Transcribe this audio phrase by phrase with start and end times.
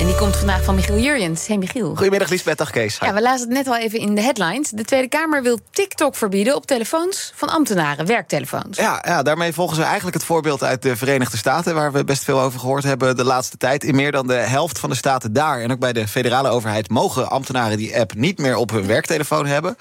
[0.00, 1.46] En die komt vandaag van Michiel Jurjens.
[1.46, 1.94] Hey Michiel.
[1.94, 2.98] Goedemiddag Liesbeth, dag Kees.
[3.00, 4.70] Ja, we lazen het net al even in de headlines.
[4.70, 8.78] De Tweede Kamer wil TikTok verbieden op telefoons van ambtenaren, werktelefoons.
[8.78, 11.74] Ja, ja, daarmee volgen ze eigenlijk het voorbeeld uit de Verenigde Staten...
[11.74, 13.84] waar we best veel over gehoord hebben de laatste tijd.
[13.84, 16.88] In meer dan de helft van de staten daar en ook bij de federale overheid...
[16.88, 19.76] mogen ambtenaren die app niet meer op hun werktelefoon hebben.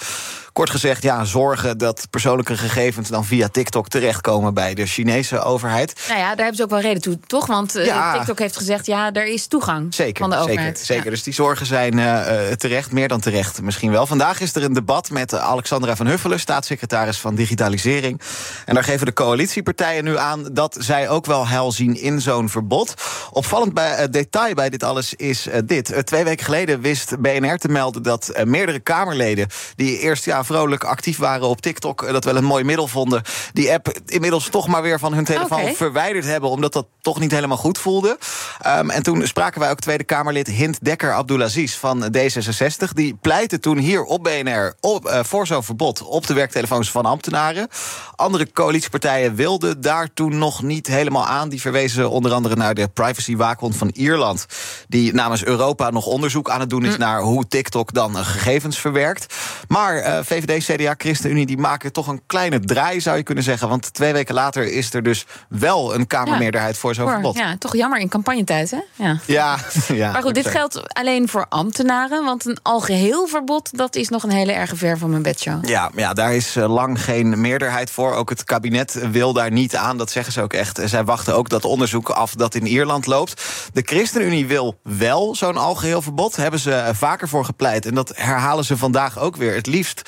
[0.59, 6.05] Kort gezegd, ja, zorgen dat persoonlijke gegevens dan via TikTok terechtkomen bij de Chinese overheid.
[6.07, 7.45] Nou ja, daar hebben ze ook wel reden toe, toch?
[7.45, 8.13] Want Ja.
[8.13, 10.79] TikTok heeft gezegd, ja, er is toegang Zeker, van de zeker, overheid.
[10.79, 11.03] zeker.
[11.03, 11.09] Ja.
[11.09, 14.05] Dus die zorgen zijn eh, eh, terecht, meer dan terecht misschien wel.
[14.05, 18.21] Vandaag is er een debat met eh, Alexandra van Huffelen, staatssecretaris van Digitalisering.
[18.65, 22.49] En daar geven de coalitiepartijen nu aan dat zij ook wel heil zien in zo'n
[22.49, 22.93] verbod.
[23.31, 25.91] Opvallend bij, eh, detail bij dit alles is eh, dit.
[25.91, 29.47] Eh, twee weken geleden wist BNR te melden dat eh, meerdere Kamerleden...
[29.75, 33.21] die eerst ja, vrolijk actief waren op TikTok, eh, dat wel een mooi middel vonden...
[33.53, 36.49] die app inmiddels toch maar weer van hun telefoon verwijderd hebben...
[36.49, 38.17] omdat dat toch niet helemaal goed voelde.
[38.59, 42.93] Ehm, en toen spraken wij ook Tweede Kamerlid Hint Dekker Abdulaziz van D66.
[42.93, 47.05] Die pleitte toen hier op BNR op, eh, voor zo'n verbod op de werktelefoons van
[47.05, 47.67] ambtenaren.
[48.15, 51.49] Andere coalitiepartijen wilden daar toen nog niet helemaal aan.
[51.49, 54.45] Die verwezen onder andere naar de privacywaakhond van Ierland.
[54.87, 59.35] Die namens Europa nog onderzoek aan het doen is naar hoe TikTok dan gegevens verwerkt.
[59.67, 63.69] Maar eh, VVD, CDA, ChristenUnie die maken toch een kleine draai, zou je kunnen zeggen.
[63.69, 67.37] Want twee weken later is er dus wel een Kamermeerderheid voor zo'n verbod.
[67.37, 68.79] ja, toch jammer in campagnetijd, hè?
[68.95, 69.19] Ja.
[69.25, 70.11] Ja, ja.
[70.11, 72.25] Maar goed, dit geldt alleen voor ambtenaren.
[72.25, 75.67] Want een algeheel verbod, dat is nog een hele erge ver van mijn bedshow.
[75.67, 78.13] Ja, ja, daar is eh, lang geen meerderheid voor.
[78.13, 79.97] Ook het kabinet wil daar niet aan.
[79.97, 80.79] Dat zeggen ze ook echt.
[80.85, 83.43] Zij wachten ook dat onderzoek af dat in Ierland loopt.
[83.73, 86.35] De ChristenUnie wil wel zo'n algeheel verbod.
[86.35, 87.85] Hebben ze vaker voor gepleit.
[87.85, 89.55] En dat herhalen ze vandaag ook weer.
[89.55, 90.01] Het liefst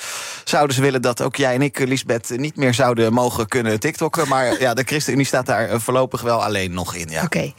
[0.44, 3.80] zouden ze willen dat ook jij en ik, eh, Lisbeth, niet meer zouden mogen kunnen
[3.80, 4.28] TikTokken.
[4.28, 7.08] Maar ja, de ChristenUnie staat daar eh, voorlopig wel alleen nog in.
[7.08, 7.22] Ja.
[7.22, 7.52] Oké.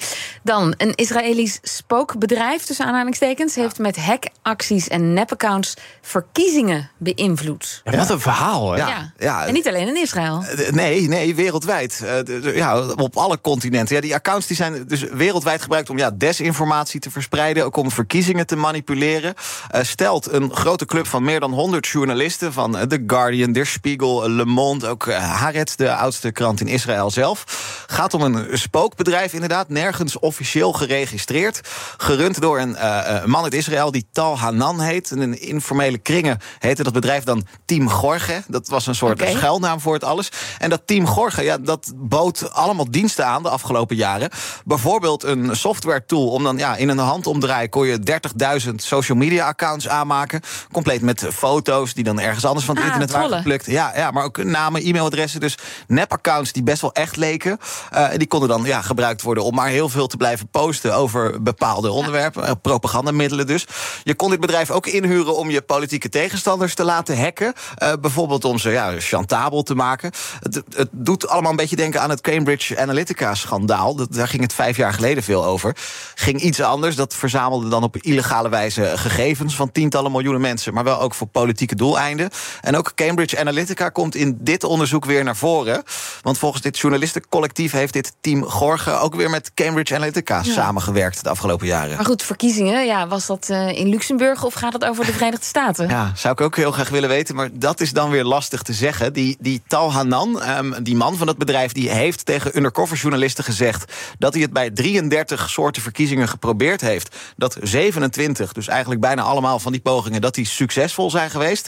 [0.43, 3.55] Dan, een Israëlisch spookbedrijf, tussen aanhalingstekens...
[3.55, 7.81] heeft met hackacties en nepaccounts verkiezingen beïnvloed.
[7.83, 8.77] Ja, wat een verhaal, hè?
[8.77, 9.11] Ja.
[9.17, 9.45] ja.
[9.45, 10.43] En niet alleen in Israël.
[10.43, 12.01] Eh, Nee, nee, wereldwijd.
[12.03, 13.95] Eh, ja, op alle continenten.
[13.95, 17.65] Ja, die accounts die zijn dus wereldwijd gebruikt om ja, desinformatie te verspreiden.
[17.65, 19.33] Ook om verkiezingen te manipuleren.
[19.69, 22.42] Eh, stelt een grote club van meer dan 100 journalisten.
[22.51, 24.87] Van eh, The Guardian, Der Spiegel, Le Monde.
[24.87, 27.45] Ook eh, Haaretz, de oudste krant in Israël zelf.
[27.87, 29.69] Gaat om een spookbedrijf inderdaad.
[29.69, 31.61] Nergens officieel geregistreerd.
[31.97, 35.11] Gerund door een eh, eh, man uit Israël die Tal Hanan heet.
[35.11, 38.43] En in informele kringen heette dat bedrijf dan Team Gorge.
[38.47, 39.31] Dat was een soort Oké.
[39.31, 40.31] schuilnaam voor het alles.
[40.57, 44.29] En dat Team Gorge, ja, dat bood allemaal diensten aan de afgelopen jaren.
[44.65, 48.19] Bijvoorbeeld een software tool om dan ja, in een handomdraai kon je
[48.67, 50.41] 30.000 social media accounts aanmaken.
[50.71, 53.65] Compleet met foto's die dan ergens anders van het Ah, internet waren geplukt.
[53.65, 55.39] Ja, ja, maar ook namen, e-mailadressen.
[55.39, 55.57] Dus
[55.87, 57.57] nep-accounts die best wel echt leken.
[57.91, 61.43] Eh, die konden dan ja, gebruikt worden om maar heel veel te blijven posten over
[61.43, 62.45] bepaalde onderwerpen.
[62.45, 63.67] Eh, propagandamiddelen dus.
[64.03, 67.53] Je kon dit bedrijf ook inhuren om je politieke tegenstanders te laten hacken.
[67.75, 70.11] Eh, bijvoorbeeld om ze ja, chantabel te maken.
[70.39, 73.95] Het, het doet allemaal een beetje denken aan het Cambridge Analytica-schandaal.
[74.09, 75.75] Daar ging het vijf jaar geleden veel over.
[76.15, 76.95] Ging iets anders.
[76.95, 80.73] Dat verzamelde dan op illegale wijze gegevens van tientallen miljoenen mensen.
[80.73, 82.22] Maar wel ook voor politieke doeleinden.
[82.61, 85.83] En ook Cambridge Analytica komt in dit onderzoek weer naar voren.
[86.21, 91.29] Want volgens dit journalistencollectief heeft dit team Gorge ook weer met Cambridge Analytica samengewerkt de
[91.29, 91.95] afgelopen jaren.
[91.95, 95.45] Maar goed, verkiezingen, ja, was dat eh, in Luxemburg of gaat het over de Verenigde
[95.45, 95.87] Staten?
[95.87, 98.73] Ja, zou ik ook heel graag willen weten, maar dat is dan weer lastig te
[98.73, 99.13] zeggen.
[99.13, 103.43] Die, die Tal Hanan, ehm, die man van dat bedrijf, die heeft tegen undercover journalisten
[103.43, 107.15] gezegd dat hij het bij 33 soorten verkiezingen geprobeerd heeft.
[107.37, 111.67] Dat 27, dus eigenlijk bijna allemaal van die pogingen, dat die succesvol zijn geweest.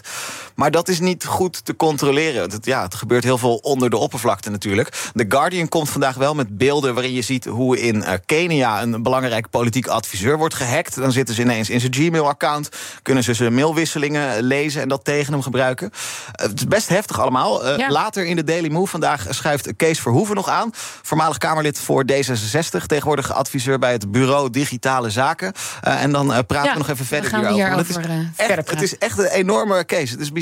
[0.56, 2.52] Maar dat is niet goed te controleren.
[2.52, 4.90] Het, ja, het gebeurt heel veel onder de oppervlakte natuurlijk.
[5.14, 9.04] The Guardian komt vandaag wel met beelden waarin je ziet hoe in eh, Kenia een
[9.04, 10.96] belangrijk politiek adviseur wordt gehackt.
[10.96, 12.70] Dan zitten ze ineens in zijn Gmail-account,
[13.02, 15.92] kunnen ze zijn mailwisselingen lezen en dat tegen hem gebruiken.
[16.32, 17.66] Eh, het is best heftig allemaal.
[17.66, 17.90] Eh.
[17.90, 20.70] Later in de Daily Move vandaag schuift Kees Verhoeven nog aan.
[21.02, 25.54] Voormalig Kamerlid voor D66, tegenwoordig adviseur bij het Bureau Digitale Zaken.
[25.82, 27.78] En dan praten Ja, we nog even verder we hierover.
[27.78, 30.12] het, is echt, het is echt een enorme case.
[30.12, 30.34] Het is een